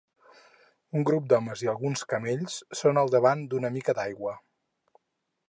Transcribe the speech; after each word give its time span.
Un 0.99 1.03
grup 1.09 1.27
d'homes 1.33 1.63
i 1.65 1.69
alguns 1.73 2.03
camells 2.15 2.57
són 2.81 3.01
al 3.03 3.13
davant 3.17 3.45
d'una 3.53 3.73
mica 3.77 3.97
d'aigua. 4.01 4.35